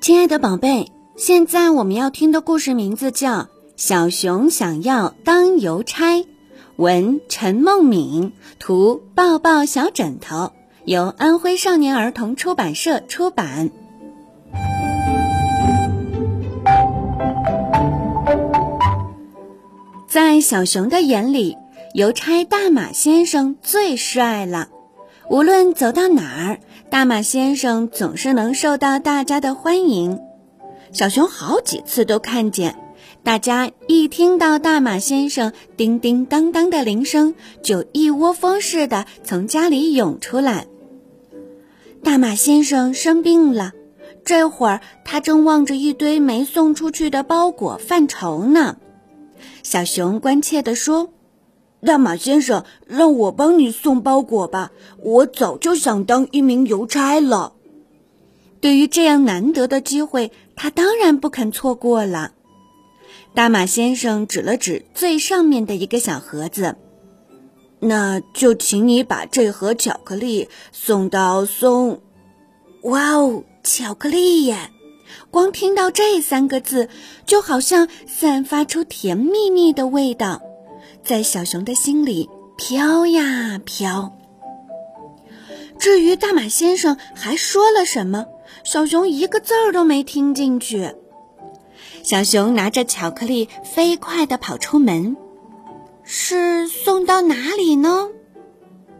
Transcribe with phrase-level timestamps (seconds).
[0.00, 3.30] 亲爱的宝贝，现在我们要听的故事名字叫
[3.76, 6.18] 《小熊想要当邮差》，
[6.76, 10.52] 文陈梦敏，图抱抱小枕头，
[10.84, 13.70] 由安徽少年儿童出版社出版。
[20.44, 21.56] 小熊的眼里，
[21.94, 24.68] 邮差大马先生最帅了。
[25.30, 30.20] 无论走到哪儿，大马先生总是能受到大家的欢迎。
[30.92, 32.76] 小熊好几次都看见，
[33.22, 40.66] 大家一听到大马先生叮叮当当的铃声，就一窝蜂似的从家里涌出来。
[42.02, 43.72] 大马先生生病了，
[44.26, 48.76] 这会儿他正望着一堆没送出去的包裹犯愁呢。
[49.62, 51.10] 小熊关切地说
[51.84, 57.52] ：“大马先生，让我帮你送包裹吧，我早就想当一名邮差了。”
[58.60, 62.32] 对于这样难得的机会，他当然不肯错过了。
[63.34, 66.76] 大马先生指了指最上面的一个小盒子
[67.80, 72.00] ：“那就请你把这盒巧克力送到松……
[72.82, 74.70] 哇哦，巧克力耶！”
[75.30, 76.88] 光听到这三个字，
[77.26, 80.42] 就好像散发出甜蜜蜜的味道，
[81.02, 84.16] 在小熊的心里飘呀飘。
[85.78, 88.26] 至于大马先生还说了什么，
[88.64, 90.94] 小熊一个字儿都没听进去。
[92.02, 95.16] 小熊拿着巧克力飞快地跑出门，
[96.04, 98.08] 是送到哪里呢？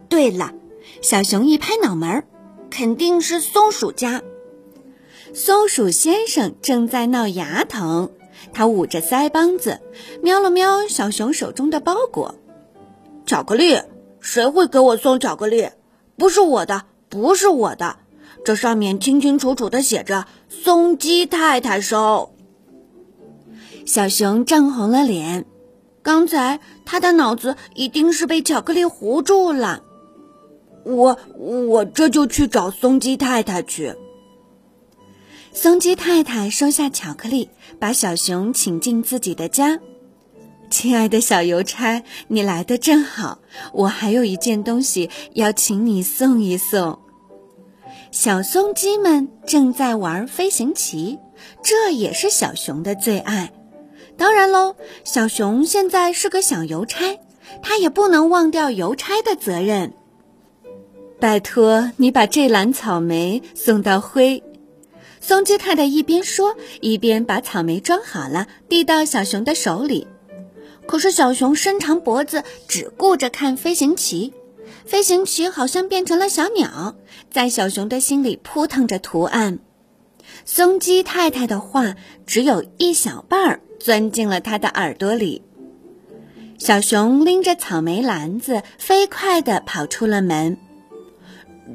[0.09, 0.53] 对了，
[1.01, 2.23] 小熊一拍脑门儿，
[2.69, 4.21] 肯定是松鼠家。
[5.35, 8.09] 松鼠先生正在闹牙疼，
[8.53, 9.81] 他捂着腮帮子，
[10.23, 12.35] 瞄了瞄小熊手中的包裹。
[13.25, 13.81] 巧克力？
[14.21, 15.71] 谁会给我送巧克力？
[16.15, 17.97] 不是我的，不是我的。
[18.45, 22.31] 这上面清清楚楚的写着“松鸡太太收”。
[23.85, 25.45] 小熊涨红了脸，
[26.01, 29.83] 刚才他的脑子一定是被巧克力糊住了。
[30.85, 33.95] 我我这就去找松鸡太太去。
[35.55, 37.49] 松鸡太太收下巧克力，
[37.79, 39.79] 把小熊请进自己的家。
[40.69, 43.39] 亲爱的小邮差，你来的正好，
[43.71, 46.99] 我还有一件东西要请你送一送。
[48.11, 51.17] 小松鸡们正在玩飞行棋，
[51.63, 53.53] 这也是小熊的最爱。
[54.17, 57.17] 当然喽，小熊现在是个小邮差，
[57.61, 59.93] 他也不能忘掉邮差的责任。
[61.17, 64.43] 拜托你把这篮草莓送到灰。
[65.27, 70.05] 松鸡太太一边说，一边把草莓装好了，递到小熊的手里。
[70.85, 74.35] 可是小熊伸长脖子，只顾着看飞行棋。
[74.85, 76.95] 飞行棋好像变成了小鸟，
[77.31, 79.57] 在小熊的心里扑腾着图案。
[80.45, 81.95] 松鸡太太的话
[82.27, 85.41] 只有一小半儿钻进了他的耳朵里。
[86.59, 90.59] 小熊拎着草莓篮子，飞快地跑出了门。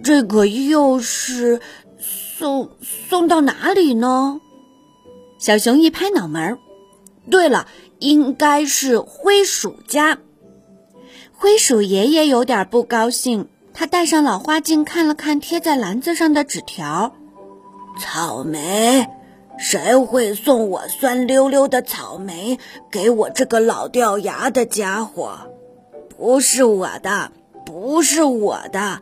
[0.05, 1.61] 这个又是……
[2.01, 4.41] 送送到哪里呢？
[5.39, 6.59] 小熊一拍脑门儿，
[7.31, 7.67] 对了，
[7.99, 10.19] 应该是灰鼠家。
[11.33, 17.15] 灰鼠爷爷有点不高兴，他戴上老花镜看了看贴在篮子上的纸条
[17.99, 19.07] ：“草莓，
[19.59, 22.59] 谁会送我酸溜溜的草莓
[22.91, 25.51] 给我这个老掉牙的家伙？
[26.19, 27.33] 不是我的，
[27.65, 29.01] 不是我的，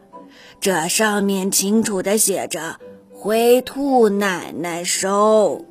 [0.61, 2.77] 这上面清楚的写着。”
[3.21, 5.65] 灰兔奶奶收。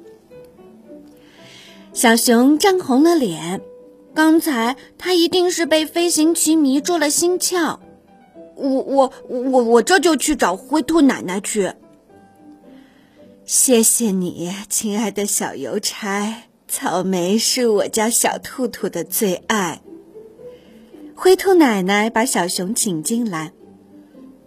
[1.93, 3.61] 小熊涨红了脸，
[4.13, 7.79] 刚才他一定是被飞行棋迷住了心窍。
[8.57, 11.71] 我我我我这就去找灰兔奶奶去。
[13.45, 16.43] 谢谢你，亲爱的小邮差。
[16.67, 19.81] 草莓是我家小兔兔的最爱。
[21.15, 23.53] 灰兔奶奶把小熊请进来。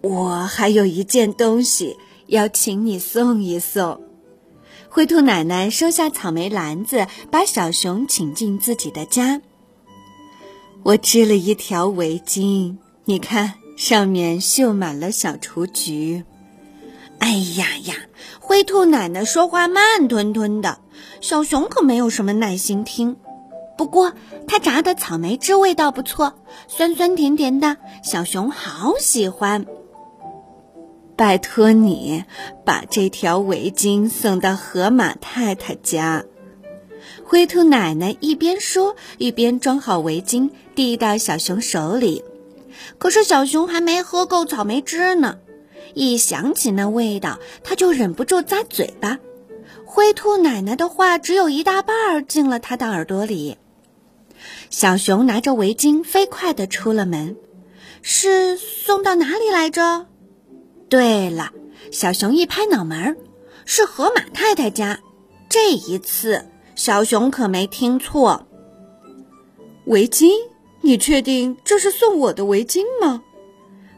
[0.01, 1.97] 我还有一件东西。
[2.31, 4.01] 要请你送一送，
[4.89, 9.41] 灰兔奶奶收下草莓篮子，把小熊请进自己的家。
[10.83, 16.23] 我织了一条围巾，你看上面绣满了小雏菊。
[17.19, 17.95] 哎呀呀，
[18.39, 20.79] 灰兔奶奶说话慢吞吞的，
[21.19, 23.17] 小熊可没有什么耐心听。
[23.77, 24.13] 不过
[24.47, 26.33] 它炸的草莓汁味道不错，
[26.69, 29.65] 酸酸甜甜的，小熊好喜欢。
[31.21, 32.23] 拜托你
[32.65, 36.25] 把这条围巾送到河马太太家。
[37.23, 42.23] 灰兔奶奶一边说，一边装好围巾，递到小熊手里。
[42.97, 45.37] 可是小熊还没喝够草莓汁呢，
[45.93, 49.19] 一想起那味道，他就忍不住咂嘴巴。
[49.85, 53.59] 灰兔奶奶的话只有一大半儿进了他的耳朵里。
[54.71, 57.35] 小熊拿着围巾，飞快地出了门。
[58.01, 60.07] 是送到哪里来着？
[60.91, 61.53] 对了，
[61.89, 63.15] 小熊一拍脑门儿，
[63.63, 64.99] 是河马太太家。
[65.47, 66.45] 这一次，
[66.75, 68.45] 小熊可没听错。
[69.85, 70.31] 围巾？
[70.81, 73.23] 你确定这是送我的围巾吗？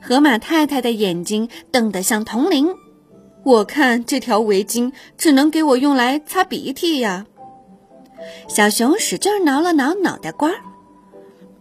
[0.04, 2.72] 河马太太的眼睛瞪得像铜铃。
[3.44, 7.26] 我看这条围巾只能给我用来擦鼻涕呀。
[8.48, 10.62] 小熊使劲挠了挠脑袋瓜儿。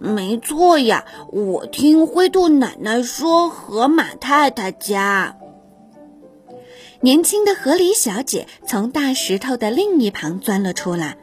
[0.04, 5.36] 没错呀，我听灰兔奶奶说，河马太太家。
[7.02, 11.16] 年轻的河狸小姐从大石头的另一旁钻了出来。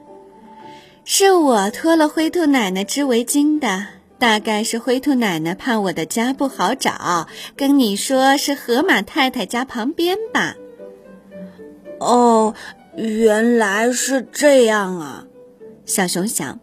[1.04, 3.86] 是我托了灰兔奶奶织围巾的，
[4.18, 7.28] 大概是灰兔奶奶怕我的家不好找，
[7.58, 10.56] 跟你说是河马太太家旁边吧。
[12.00, 12.54] 哦，
[12.96, 15.26] 原来是这样啊，
[15.86, 16.62] 小熊想。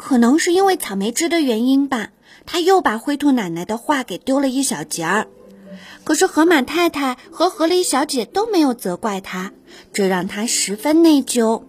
[0.00, 2.08] 可能是因为草莓汁的原因吧，
[2.46, 5.28] 他又把灰兔奶奶的话给丢了一小截儿。
[6.04, 9.52] 可是河马太太和河狸小姐都没有责怪他，
[9.92, 11.64] 这让他十分内疚。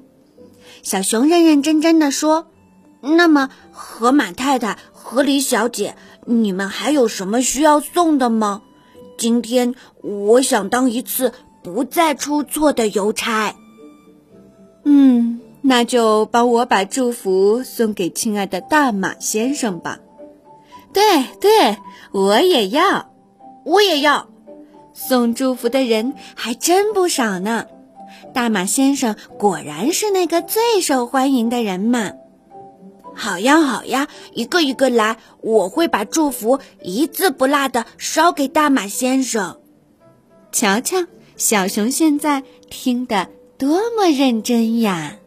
[0.82, 2.48] 小熊认认真真的说
[3.02, 5.96] ：“那么，河马太太、河狸小姐，
[6.26, 8.62] 你们还有什么需要送的吗？
[9.18, 13.56] 今天我想当一次不再出错的邮差。”
[14.86, 15.41] 嗯。
[15.62, 20.00] 那就帮我把祝福送给亲爱的大马先生吧。
[20.92, 21.04] 对
[21.40, 21.78] 对，
[22.12, 23.12] 我也要，
[23.64, 24.28] 我也要。
[24.94, 27.66] 送祝福的人还真不少呢。
[28.34, 32.12] 大马先生果然是那个最受欢迎的人嘛。
[33.14, 39.60] 好呀好呀，一个一个来，我会把祝福一字不落的捎给大马先生。
[40.52, 41.06] 瞧瞧，
[41.38, 45.18] 小熊现在听得多么认真呀！